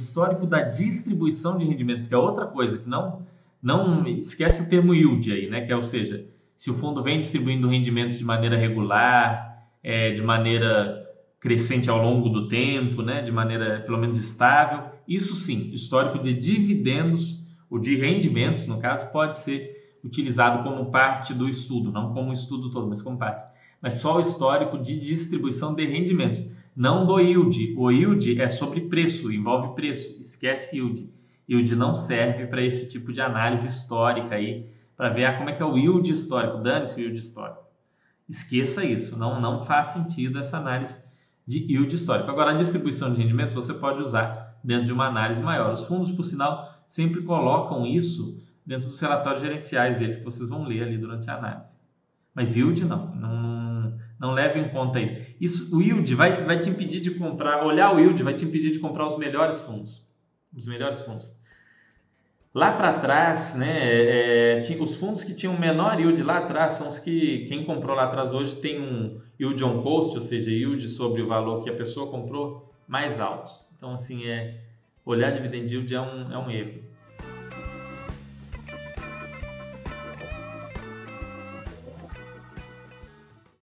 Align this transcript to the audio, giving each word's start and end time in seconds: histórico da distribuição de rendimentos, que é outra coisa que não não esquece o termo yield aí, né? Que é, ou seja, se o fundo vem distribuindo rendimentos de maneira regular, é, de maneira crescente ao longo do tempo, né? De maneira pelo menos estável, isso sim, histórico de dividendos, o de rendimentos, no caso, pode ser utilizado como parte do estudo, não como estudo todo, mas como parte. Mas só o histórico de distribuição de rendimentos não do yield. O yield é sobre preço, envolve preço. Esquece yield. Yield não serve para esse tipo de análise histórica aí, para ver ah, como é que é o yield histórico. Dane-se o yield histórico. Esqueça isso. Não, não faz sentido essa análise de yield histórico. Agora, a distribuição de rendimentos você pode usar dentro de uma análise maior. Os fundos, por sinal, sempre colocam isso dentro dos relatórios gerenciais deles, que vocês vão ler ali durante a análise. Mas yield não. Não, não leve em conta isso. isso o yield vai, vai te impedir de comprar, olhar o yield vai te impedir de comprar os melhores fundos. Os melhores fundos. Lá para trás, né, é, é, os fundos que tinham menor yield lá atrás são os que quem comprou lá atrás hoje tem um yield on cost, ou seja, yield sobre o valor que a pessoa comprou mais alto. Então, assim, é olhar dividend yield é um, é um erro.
histórico 0.00 0.46
da 0.46 0.62
distribuição 0.62 1.56
de 1.56 1.64
rendimentos, 1.64 2.06
que 2.06 2.14
é 2.14 2.18
outra 2.18 2.46
coisa 2.46 2.78
que 2.78 2.88
não 2.88 3.28
não 3.62 4.06
esquece 4.06 4.62
o 4.62 4.68
termo 4.68 4.94
yield 4.94 5.30
aí, 5.30 5.50
né? 5.50 5.60
Que 5.60 5.72
é, 5.72 5.76
ou 5.76 5.82
seja, 5.82 6.24
se 6.56 6.70
o 6.70 6.74
fundo 6.74 7.02
vem 7.02 7.18
distribuindo 7.18 7.68
rendimentos 7.68 8.16
de 8.16 8.24
maneira 8.24 8.56
regular, 8.56 9.66
é, 9.82 10.12
de 10.12 10.22
maneira 10.22 11.06
crescente 11.38 11.90
ao 11.90 12.02
longo 12.02 12.30
do 12.30 12.48
tempo, 12.48 13.02
né? 13.02 13.20
De 13.20 13.30
maneira 13.30 13.80
pelo 13.80 13.98
menos 13.98 14.16
estável, 14.16 14.90
isso 15.06 15.36
sim, 15.36 15.70
histórico 15.72 16.24
de 16.24 16.32
dividendos, 16.32 17.46
o 17.68 17.78
de 17.78 17.96
rendimentos, 17.96 18.66
no 18.66 18.80
caso, 18.80 19.10
pode 19.12 19.36
ser 19.36 19.98
utilizado 20.02 20.62
como 20.62 20.90
parte 20.90 21.34
do 21.34 21.48
estudo, 21.48 21.92
não 21.92 22.14
como 22.14 22.32
estudo 22.32 22.70
todo, 22.70 22.88
mas 22.88 23.02
como 23.02 23.18
parte. 23.18 23.44
Mas 23.82 23.94
só 23.94 24.16
o 24.16 24.20
histórico 24.20 24.78
de 24.78 24.98
distribuição 24.98 25.74
de 25.74 25.86
rendimentos 25.86 26.44
não 26.80 27.04
do 27.04 27.20
yield. 27.20 27.74
O 27.76 27.90
yield 27.90 28.40
é 28.40 28.48
sobre 28.48 28.80
preço, 28.88 29.30
envolve 29.30 29.74
preço. 29.74 30.18
Esquece 30.18 30.76
yield. 30.76 31.12
Yield 31.46 31.76
não 31.76 31.94
serve 31.94 32.46
para 32.46 32.64
esse 32.64 32.88
tipo 32.88 33.12
de 33.12 33.20
análise 33.20 33.68
histórica 33.68 34.36
aí, 34.36 34.66
para 34.96 35.10
ver 35.10 35.26
ah, 35.26 35.36
como 35.36 35.50
é 35.50 35.52
que 35.52 35.62
é 35.62 35.66
o 35.66 35.76
yield 35.76 36.10
histórico. 36.10 36.56
Dane-se 36.62 36.98
o 36.98 37.02
yield 37.02 37.18
histórico. 37.18 37.60
Esqueça 38.26 38.82
isso. 38.82 39.14
Não, 39.18 39.38
não 39.38 39.62
faz 39.62 39.88
sentido 39.88 40.38
essa 40.38 40.56
análise 40.56 40.94
de 41.46 41.58
yield 41.70 41.94
histórico. 41.94 42.30
Agora, 42.30 42.52
a 42.52 42.54
distribuição 42.54 43.12
de 43.12 43.20
rendimentos 43.20 43.54
você 43.54 43.74
pode 43.74 44.00
usar 44.00 44.58
dentro 44.64 44.86
de 44.86 44.92
uma 44.94 45.06
análise 45.06 45.42
maior. 45.42 45.74
Os 45.74 45.84
fundos, 45.84 46.10
por 46.10 46.24
sinal, 46.24 46.82
sempre 46.86 47.20
colocam 47.20 47.86
isso 47.86 48.42
dentro 48.64 48.88
dos 48.88 48.98
relatórios 48.98 49.42
gerenciais 49.42 49.98
deles, 49.98 50.16
que 50.16 50.24
vocês 50.24 50.48
vão 50.48 50.64
ler 50.64 50.84
ali 50.84 50.96
durante 50.96 51.28
a 51.28 51.36
análise. 51.36 51.76
Mas 52.34 52.56
yield 52.56 52.86
não. 52.86 53.14
Não, 53.14 53.69
não 54.20 54.32
leve 54.32 54.60
em 54.60 54.68
conta 54.68 55.00
isso. 55.00 55.16
isso 55.40 55.76
o 55.76 55.80
yield 55.80 56.14
vai, 56.14 56.44
vai 56.44 56.60
te 56.60 56.68
impedir 56.68 57.00
de 57.00 57.12
comprar, 57.12 57.64
olhar 57.64 57.94
o 57.94 57.98
yield 57.98 58.22
vai 58.22 58.34
te 58.34 58.44
impedir 58.44 58.70
de 58.70 58.78
comprar 58.78 59.06
os 59.06 59.16
melhores 59.16 59.62
fundos. 59.62 60.06
Os 60.54 60.66
melhores 60.66 61.00
fundos. 61.00 61.32
Lá 62.52 62.72
para 62.72 62.98
trás, 62.98 63.54
né, 63.54 63.78
é, 63.80 64.60
é, 64.60 64.82
os 64.82 64.96
fundos 64.96 65.24
que 65.24 65.34
tinham 65.34 65.58
menor 65.58 65.98
yield 65.98 66.20
lá 66.22 66.38
atrás 66.38 66.72
são 66.72 66.88
os 66.88 66.98
que 66.98 67.46
quem 67.46 67.64
comprou 67.64 67.96
lá 67.96 68.04
atrás 68.04 68.34
hoje 68.34 68.56
tem 68.56 68.80
um 68.80 69.20
yield 69.40 69.62
on 69.64 69.82
cost, 69.82 70.16
ou 70.16 70.20
seja, 70.20 70.50
yield 70.50 70.86
sobre 70.88 71.22
o 71.22 71.28
valor 71.28 71.62
que 71.62 71.70
a 71.70 71.74
pessoa 71.74 72.10
comprou 72.10 72.70
mais 72.86 73.20
alto. 73.20 73.52
Então, 73.76 73.94
assim, 73.94 74.26
é 74.26 74.58
olhar 75.06 75.30
dividend 75.30 75.72
yield 75.72 75.94
é 75.94 76.00
um, 76.00 76.32
é 76.32 76.38
um 76.38 76.50
erro. 76.50 76.82